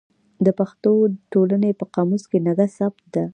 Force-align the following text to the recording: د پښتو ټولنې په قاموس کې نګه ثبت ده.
د 0.45 0.47
پښتو 0.59 0.91
ټولنې 1.31 1.71
په 1.79 1.85
قاموس 1.93 2.23
کې 2.29 2.37
نګه 2.47 2.67
ثبت 2.77 3.03
ده. 3.13 3.25